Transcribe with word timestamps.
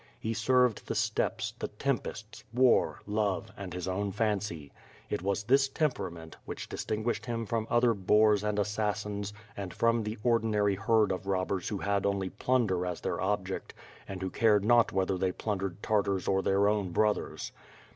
He 0.19 0.33
served 0.33 0.87
the 0.87 0.95
steppes, 0.95 1.53
the 1.59 1.67
tempests, 1.67 2.43
war, 2.51 3.01
love, 3.05 3.51
and 3.55 3.71
his 3.71 3.87
own 3.87 4.11
fancy. 4.11 4.71
It 5.11 5.21
was 5.21 5.43
this 5.43 5.67
temperament, 5.69 6.37
which 6.43 6.67
distinguished 6.67 7.27
him 7.27 7.45
from 7.45 7.67
other 7.69 7.93
boors 7.93 8.43
and 8.43 8.57
assassins 8.57 9.31
and 9.55 9.71
from 9.75 10.01
the 10.01 10.17
ordinary 10.23 10.73
herd 10.73 11.11
of 11.11 11.27
robbers 11.27 11.69
who 11.69 11.77
had 11.77 12.07
only 12.07 12.31
plunder 12.31 12.83
as 12.83 13.01
their 13.01 13.21
object 13.21 13.75
and 14.07 14.23
who 14.23 14.31
cared 14.31 14.65
not 14.65 14.91
whether 14.91 15.19
they 15.19 15.31
plundered 15.31 15.83
Tartars 15.83 16.27
or 16.27 16.41
their 16.41 16.61
owa 16.61 16.91
brothers. 16.91 17.51